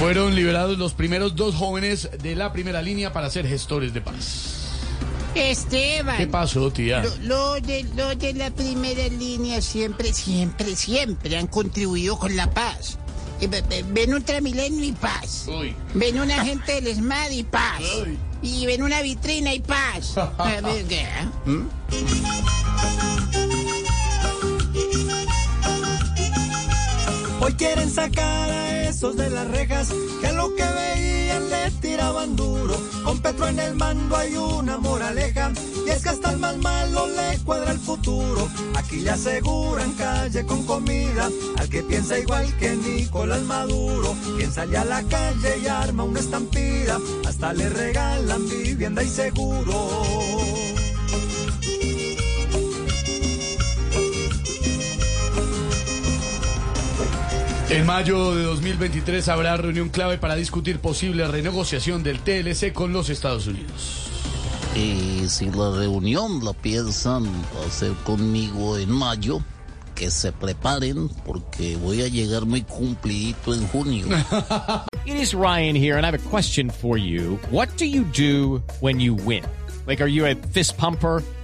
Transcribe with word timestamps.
Fueron 0.00 0.34
liberados 0.34 0.78
los 0.78 0.94
primeros 0.94 1.36
dos 1.36 1.54
jóvenes 1.54 2.08
de 2.22 2.34
la 2.34 2.52
primera 2.54 2.80
línea 2.80 3.12
para 3.12 3.28
ser 3.28 3.46
gestores 3.46 3.92
de 3.92 4.00
paz. 4.00 4.54
Esteban. 5.34 6.16
¿Qué 6.16 6.26
pasó, 6.26 6.70
tía? 6.72 7.02
Lo, 7.02 7.16
lo 7.18 7.60
de, 7.60 7.84
lo 7.94 8.14
de 8.16 8.32
la 8.32 8.50
primera 8.50 9.06
línea 9.08 9.60
siempre, 9.60 10.12
siempre, 10.14 10.74
siempre 10.74 11.36
han 11.36 11.46
contribuido 11.46 12.18
con 12.18 12.34
la 12.34 12.50
paz. 12.50 12.96
Eh, 13.42 13.46
ve- 13.46 13.62
ve- 13.68 13.84
Ven 13.90 14.14
un 14.14 14.22
Tramilenio 14.22 14.84
y 14.84 14.92
paz. 14.92 15.44
Uy. 15.48 15.76
Ven 15.94 16.18
un 16.18 16.30
agente 16.30 16.80
del 16.80 16.94
SMAD 16.96 17.30
y 17.30 17.42
paz. 17.44 17.80
Uy. 18.06 18.18
Y 18.42 18.64
ven 18.66 18.82
una 18.82 19.02
vitrina 19.02 19.52
y 19.52 19.60
paz. 19.60 20.16
A 20.38 20.60
ver, 20.62 20.84
¿qué? 20.86 21.06
¿Mm? 21.44 21.68
Hoy 27.40 27.52
quieren 27.54 27.90
sacar 27.90 28.50
a 28.50 28.79
de 29.00 29.30
las 29.30 29.48
rejas 29.48 29.88
que 30.20 30.26
a 30.26 30.32
lo 30.32 30.54
que 30.54 30.62
veían 30.62 31.48
le 31.48 31.70
tiraban 31.80 32.36
duro. 32.36 32.76
Con 33.02 33.18
Petro 33.20 33.48
en 33.48 33.58
el 33.58 33.74
mando 33.74 34.14
hay 34.14 34.36
una 34.36 34.76
moraleja 34.76 35.52
y 35.86 35.88
es 35.88 36.02
que 36.02 36.10
hasta 36.10 36.32
el 36.32 36.38
más 36.38 36.58
malo 36.58 37.06
le 37.06 37.38
cuadra 37.38 37.72
el 37.72 37.78
futuro. 37.78 38.46
Aquí 38.74 38.96
le 38.96 39.10
aseguran 39.10 39.92
calle 39.94 40.44
con 40.44 40.64
comida 40.66 41.30
al 41.56 41.68
que 41.70 41.82
piensa 41.82 42.18
igual 42.18 42.54
que 42.58 42.76
Nicolás 42.76 43.40
Maduro. 43.44 44.14
Quien 44.36 44.52
sale 44.52 44.76
a 44.76 44.84
la 44.84 45.02
calle 45.04 45.58
y 45.64 45.66
arma 45.66 46.04
una 46.04 46.20
estampida, 46.20 46.98
hasta 47.26 47.54
le 47.54 47.70
regalan 47.70 48.46
vivienda 48.50 49.02
y 49.02 49.08
seguro. 49.08 50.69
En 57.80 57.86
mayo 57.86 58.34
de 58.34 58.42
2023 58.42 59.26
habrá 59.30 59.56
reunión 59.56 59.88
clave 59.88 60.18
para 60.18 60.34
discutir 60.34 60.80
posible 60.80 61.26
renegociación 61.26 62.02
del 62.02 62.20
TLC 62.20 62.74
con 62.74 62.92
los 62.92 63.08
Estados 63.08 63.46
Unidos. 63.46 64.10
Y 64.76 65.26
si 65.30 65.46
la 65.46 65.70
reunión 65.70 66.44
la 66.44 66.52
piensan 66.52 67.24
hacer 67.66 67.92
conmigo 68.04 68.76
en 68.76 68.90
mayo, 68.90 69.40
que 69.94 70.10
se 70.10 70.30
preparen 70.30 71.08
porque 71.24 71.76
voy 71.76 72.02
a 72.02 72.08
llegar 72.08 72.44
muy 72.44 72.60
cumplidito 72.60 73.54
en 73.54 73.66
junio. 73.68 74.08
It 75.06 75.14
is 75.14 75.32
Ryan 75.32 75.74
here, 75.74 75.96
and 75.96 76.04
I 76.04 76.10
have 76.10 76.14
a 76.14 76.30
question 76.30 76.68
for 76.68 76.98
you. 76.98 77.38
What 77.50 77.68
do 77.78 77.86
you 77.86 78.04
do 78.12 78.62
when 78.80 79.00
you 79.00 79.14
win? 79.14 79.42
Like, 79.86 80.02
are 80.02 80.10
you 80.10 80.26
a 80.26 80.34
fist 80.34 80.76
pumper? 80.76 81.22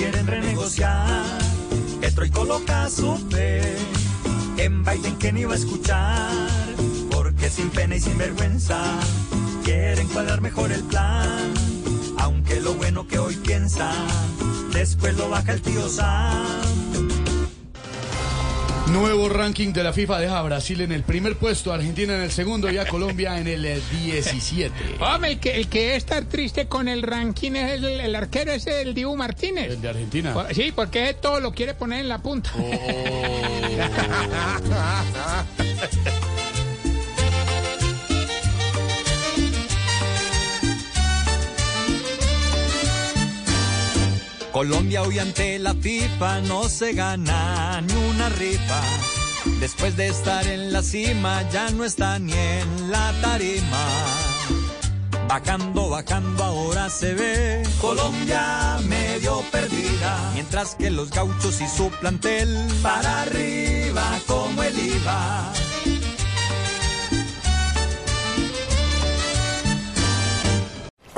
Quieren 0.00 0.26
renegociar. 0.26 1.24
Petro 2.00 2.24
y 2.24 2.30
coloca 2.30 2.88
su 2.88 3.18
fe 3.28 3.60
en 4.56 4.82
Biden 4.82 5.16
que 5.18 5.30
ni 5.30 5.44
va 5.44 5.52
a 5.52 5.56
escuchar. 5.56 6.32
Porque 7.10 7.50
sin 7.50 7.68
pena 7.68 7.96
y 7.96 8.00
sin 8.00 8.16
vergüenza 8.16 8.80
quieren 9.62 10.08
cuadrar 10.08 10.40
mejor 10.40 10.72
el 10.72 10.82
plan. 10.84 11.52
Aunque 12.18 12.60
lo 12.60 12.72
bueno 12.74 13.06
que 13.06 13.18
hoy 13.18 13.36
piensa, 13.36 13.92
después 14.72 15.18
lo 15.18 15.28
baja 15.28 15.52
el 15.52 15.60
tío 15.60 15.86
Sam. 15.86 16.79
Nuevo 18.92 19.28
ranking 19.28 19.72
de 19.72 19.84
la 19.84 19.92
FIFA 19.92 20.18
deja 20.18 20.38
a 20.38 20.42
Brasil 20.42 20.80
en 20.80 20.90
el 20.90 21.02
primer 21.04 21.36
puesto, 21.36 21.72
Argentina 21.72 22.14
en 22.16 22.22
el 22.22 22.32
segundo 22.32 22.70
y 22.70 22.78
a 22.78 22.86
Colombia 22.86 23.38
en 23.38 23.46
el 23.46 23.64
eh, 23.64 23.80
17. 24.04 24.72
Hombre, 25.00 25.32
el 25.32 25.38
que, 25.38 25.56
el 25.56 25.68
que 25.68 25.80
debe 25.82 25.96
estar 25.96 26.24
triste 26.24 26.66
con 26.66 26.88
el 26.88 27.02
ranking 27.02 27.52
es 27.52 27.72
el, 27.74 27.84
el 27.84 28.14
arquero 28.16 28.50
ese, 28.52 28.82
el 28.82 28.94
Dibu 28.94 29.16
Martínez. 29.16 29.70
El 29.70 29.80
de 29.80 29.88
Argentina. 29.90 30.34
Por- 30.34 30.52
Sí, 30.54 30.72
porque 30.74 31.14
todo 31.14 31.38
lo 31.40 31.52
quiere 31.52 31.74
poner 31.74 32.00
en 32.00 32.08
la 32.08 32.18
punta. 32.18 32.50
Colombia 44.60 45.00
hoy 45.00 45.18
ante 45.18 45.58
la 45.58 45.72
FIFA 45.74 46.42
no 46.42 46.68
se 46.68 46.92
gana 46.92 47.80
ni 47.80 47.94
una 47.94 48.28
rifa. 48.28 48.82
Después 49.58 49.96
de 49.96 50.08
estar 50.08 50.46
en 50.46 50.70
la 50.70 50.82
cima 50.82 51.48
ya 51.50 51.70
no 51.70 51.82
está 51.82 52.18
ni 52.18 52.34
en 52.34 52.90
la 52.90 53.10
tarima. 53.22 53.82
Bajando, 55.26 55.88
bajando 55.88 56.44
ahora 56.44 56.90
se 56.90 57.14
ve 57.14 57.62
Colombia 57.80 58.76
medio 58.86 59.42
perdida. 59.50 60.30
Mientras 60.34 60.74
que 60.74 60.90
los 60.90 61.08
gauchos 61.08 61.58
y 61.62 61.66
su 61.66 61.88
plantel 61.92 62.54
para 62.82 63.22
arriba 63.22 64.20
como 64.26 64.62
el 64.62 64.78
IVA. 64.78 65.52